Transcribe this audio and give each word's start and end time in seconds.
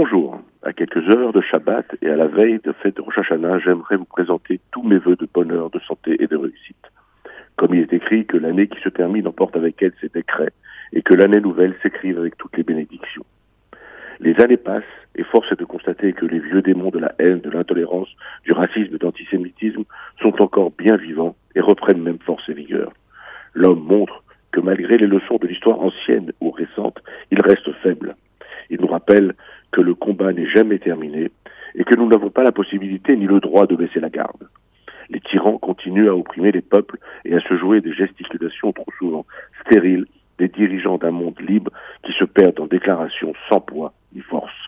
Bonjour. 0.00 0.40
À 0.62 0.72
quelques 0.72 1.08
heures 1.08 1.32
de 1.32 1.40
Shabbat 1.40 1.96
et 2.02 2.08
à 2.08 2.14
la 2.14 2.28
veille 2.28 2.60
de 2.62 2.70
fête 2.70 2.94
de 2.98 3.02
Rosh 3.02 3.18
j'aimerais 3.64 3.96
vous 3.96 4.04
présenter 4.04 4.60
tous 4.70 4.84
mes 4.84 4.96
voeux 4.96 5.16
de 5.16 5.26
bonheur, 5.34 5.70
de 5.70 5.80
santé 5.80 6.22
et 6.22 6.28
de 6.28 6.36
réussite. 6.36 6.86
Comme 7.56 7.74
il 7.74 7.80
est 7.80 7.92
écrit 7.92 8.24
que 8.24 8.36
l'année 8.36 8.68
qui 8.68 8.80
se 8.80 8.90
termine 8.90 9.26
emporte 9.26 9.56
avec 9.56 9.82
elle 9.82 9.92
ses 10.00 10.08
décrets 10.08 10.52
et 10.92 11.02
que 11.02 11.14
l'année 11.14 11.40
nouvelle 11.40 11.74
s'écrive 11.82 12.16
avec 12.16 12.36
toutes 12.36 12.56
les 12.56 12.62
bénédictions. 12.62 13.24
Les 14.20 14.40
années 14.40 14.56
passent 14.56 14.84
et 15.16 15.24
force 15.24 15.50
est 15.50 15.58
de 15.58 15.64
constater 15.64 16.12
que 16.12 16.26
les 16.26 16.38
vieux 16.38 16.62
démons 16.62 16.90
de 16.90 17.00
la 17.00 17.12
haine, 17.18 17.40
de 17.40 17.50
l'intolérance, 17.50 18.08
du 18.44 18.52
racisme 18.52 18.98
l'antisémitisme 19.02 19.82
sont 20.22 20.40
encore 20.40 20.70
bien 20.78 20.96
vivants 20.96 21.34
et 21.56 21.60
reprennent 21.60 22.02
même 22.02 22.20
force 22.20 22.48
et 22.48 22.54
vigueur. 22.54 22.92
L'homme 23.52 23.82
montre 23.82 24.22
que 24.52 24.60
malgré 24.60 24.96
les 24.96 25.08
leçons 25.08 25.38
de 25.38 25.48
l'histoire 25.48 25.80
ancienne 25.80 26.30
ou 26.40 26.52
récente, 26.52 27.02
il 27.32 27.40
reste 27.40 27.72
faible. 27.82 28.14
Il 28.70 28.80
nous 28.80 28.86
rappelle 28.86 29.34
que 29.72 29.80
le 29.80 29.94
combat 29.94 30.32
n'est 30.32 30.47
jamais 30.58 30.80
terminé 30.80 31.30
et 31.76 31.84
que 31.84 31.94
nous 31.94 32.08
n'avons 32.08 32.30
pas 32.30 32.42
la 32.42 32.50
possibilité 32.50 33.16
ni 33.16 33.26
le 33.26 33.38
droit 33.38 33.66
de 33.68 33.76
baisser 33.76 34.00
la 34.00 34.10
garde. 34.10 34.48
Les 35.08 35.20
tyrans 35.20 35.58
continuent 35.58 36.08
à 36.08 36.16
opprimer 36.16 36.50
les 36.50 36.62
peuples 36.62 36.98
et 37.24 37.34
à 37.34 37.40
se 37.40 37.56
jouer 37.56 37.80
des 37.80 37.92
gesticulations 37.92 38.72
trop 38.72 38.90
souvent 38.98 39.24
stériles 39.60 40.06
des 40.38 40.48
dirigeants 40.48 40.98
d'un 40.98 41.12
monde 41.12 41.40
libre 41.40 41.70
qui 42.04 42.12
se 42.12 42.24
perdent 42.24 42.58
en 42.58 42.66
déclarations 42.66 43.34
sans 43.48 43.60
poids 43.60 43.92
ni 44.14 44.20
force. 44.20 44.60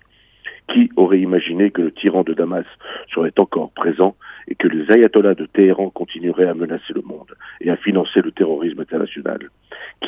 Qui 0.72 0.90
aurait 0.94 1.18
imaginé 1.18 1.72
que 1.72 1.82
le 1.82 1.90
tyran 1.90 2.22
de 2.22 2.34
Damas 2.34 2.70
serait 3.12 3.38
encore 3.38 3.72
présent 3.72 4.14
et 4.46 4.54
que 4.54 4.68
les 4.68 4.92
ayatollahs 4.92 5.34
de 5.34 5.46
Téhéran 5.46 5.90
continueraient 5.90 6.48
à 6.48 6.54
menacer 6.54 6.92
le 6.94 7.02
monde 7.02 7.34
et 7.60 7.70
à 7.70 7.76
financer 7.76 8.22
le 8.22 8.30
terrorisme 8.30 8.80
international? 8.80 9.50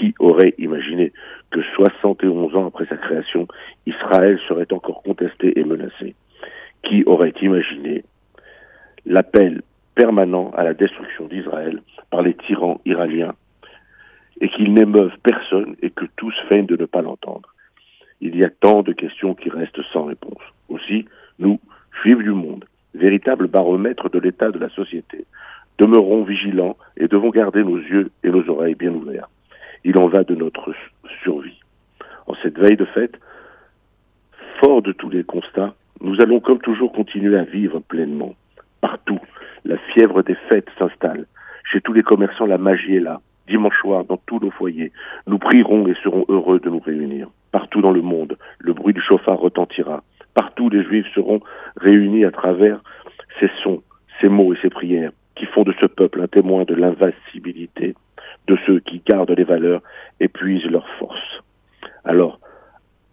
Qui 0.02 0.16
aurait 0.19 0.52
imaginé 0.59 1.12
que 1.52 1.62
71 1.77 2.56
ans 2.56 2.66
après 2.66 2.87
sa 2.87 2.97
création, 2.97 3.47
Israël 3.87 4.37
serait 4.48 4.73
encore 4.73 5.01
contesté 5.05 5.56
et 5.56 5.62
menacé 5.62 6.16
Qui 6.83 7.05
aurait 7.05 7.34
imaginé 7.41 8.02
l'appel 9.07 9.62
permanent 9.95 10.51
à 10.57 10.65
la 10.65 10.74
destruction 10.74 11.29
d'Israël 11.29 11.80
par 12.10 12.23
les 12.23 12.35
tyrans 12.35 12.80
iraniens 12.85 13.35
et 14.40 14.49
qu'ils 14.49 14.74
n'émeuvent 14.74 15.16
personne 15.23 15.77
et 15.82 15.90
que 15.90 16.07
tous 16.16 16.34
feignent 16.49 16.66
de 16.66 16.77
ne 16.77 16.87
pas 16.87 17.02
l'entendre? 17.02 17.55
Il 18.21 18.34
y 18.34 18.45
a 18.45 18.51
tant 18.51 18.82
de 18.82 18.93
questions 18.93 19.37
qui 19.37 19.51
restent 19.51 19.84
sans 19.93 20.07
réponse. 20.07 20.43
Aussi, 20.68 21.07
nous, 21.38 21.60
juifs 22.02 22.18
du 22.18 22.32
monde, 22.32 22.65
véritables 22.93 23.46
baromètres 23.46 24.10
de 24.10 24.18
l'état 24.18 24.51
de 24.51 24.59
la 24.59 24.71
société, 24.71 25.27
demeurons 25.79 26.24
vigilants 26.24 26.77
et 26.96 27.07
devons 27.07 27.30
garder 27.30 27.62
nos 27.62 27.79
yeux 27.79 28.10
et 28.24 28.30
nos 28.30 28.51
oreilles 28.51 28.74
bien 28.74 28.90
ouverts. 28.90 29.29
Il 29.85 29.99
en 29.99 30.09
va 30.09 30.25
de 30.25 30.35
notre 30.35 30.73
survie. 31.23 31.61
En 32.27 32.35
cette 32.43 32.59
veille 32.59 32.77
de 32.77 32.85
fête, 32.85 33.19
fort 34.61 34.83
de 34.83 34.93
tous 34.93 35.11
les 35.11 35.24
constats, 35.24 35.74
nous 36.01 36.21
allons 36.21 36.41
comme 36.41 36.61
toujours 36.61 36.93
continuer 36.93 37.37
à 37.37 37.45
vivre 37.45 37.80
pleinement. 37.80 38.35
Partout, 38.80 39.19
la 39.65 39.79
fièvre 39.79 40.23
des 40.23 40.37
fêtes 40.49 40.69
s'installe. 40.79 41.27
Chez 41.65 41.80
tous 41.80 41.93
les 41.93 42.02
commerçants, 42.02 42.47
la 42.47 42.59
magie 42.59 42.97
est 42.97 43.01
là 43.01 43.21
dimanche 43.49 43.79
soir 43.80 44.05
dans 44.05 44.16
tous 44.16 44.39
nos 44.41 44.51
foyers. 44.51 44.93
Nous 45.27 45.39
prierons 45.39 45.87
et 45.87 45.95
serons 46.02 46.24
heureux 46.29 46.61
de 46.61 46.71
nous 46.71 46.79
réunir. 46.79 47.29
Partout 47.51 47.83
dans 47.83 47.91
le 47.91 48.02
monde, 48.02 48.37
le 48.59 48.73
bruit 48.73 48.95
du 48.95 49.01
chauffard 49.01 49.39
retentira. 49.39 50.02
Partout, 50.35 50.71
les 50.71 50.83
Juifs 50.83 51.13
seront 51.15 51.41
réunis 51.77 52.24
à 52.24 52.30
travers 52.30 52.80
ces 53.41 53.51
sons, 53.63 53.83
ces 54.21 54.29
mots 54.29 54.55
et 54.55 54.59
ces 54.63 54.71
prières 54.71 55.13
qui 55.35 55.46
font 55.46 55.65
de 55.65 55.74
ce 55.80 55.87
peuple 55.87 56.23
un 56.23 56.29
témoin 56.29 56.65
de 56.65 56.74
l'invincibilité 56.74 57.95
de 58.46 58.57
ceux 58.67 58.80
qui 58.80 59.02
gardent 59.07 59.30
les 59.30 59.42
valeurs 59.53 59.83
et 60.21 60.29
puisent 60.29 60.71
leurs 60.77 60.89
forces. 60.99 61.35
Alors, 62.05 62.41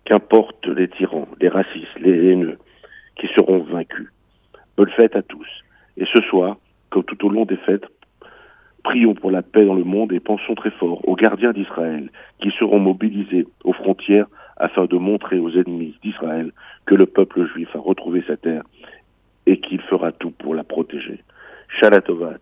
qu'importe 0.06 0.66
les 0.68 0.88
tyrans, 0.88 1.28
les 1.42 1.50
racistes, 1.50 2.00
les 2.00 2.18
haineux, 2.32 2.58
qui 3.18 3.28
seront 3.36 3.60
vaincus? 3.60 4.10
Bonne 4.78 4.92
fête 4.92 5.16
à 5.16 5.22
tous. 5.22 5.50
Et 5.98 6.06
ce 6.14 6.22
soir, 6.30 6.58
comme 6.90 7.04
tout 7.04 7.26
au 7.26 7.30
long 7.30 7.46
des 7.46 7.58
fêtes, 7.58 7.88
Prions 8.84 9.14
pour 9.14 9.30
la 9.30 9.42
paix 9.42 9.66
dans 9.66 9.76
le 9.76 9.84
monde 9.84 10.14
et 10.14 10.20
pensons 10.20 10.56
très 10.56 10.72
fort 10.72 11.08
aux 11.08 11.16
gardiens 11.16 11.52
d'Israël 11.52 12.10
qui 12.42 12.50
seront 12.58 12.80
mobilisés 12.80 13.46
aux 13.64 13.74
frontières 13.74 14.28
afin 14.58 14.86
de 14.86 14.98
montrer 14.98 15.38
aux 15.38 15.52
ennemis 15.52 15.96
d'Israël 16.02 16.52
que 16.86 16.96
le 16.96 17.06
peuple 17.06 17.46
juif 17.48 17.70
a 17.76 17.80
retrouvé 17.80 18.24
sa 18.26 18.38
terre 18.38 18.64
et 19.46 19.60
qu'il 19.60 19.82
fera 19.82 20.12
tout 20.12 20.32
pour 20.32 20.56
la 20.56 20.64
protéger. 20.64 21.24
Shalatova. 21.68 22.36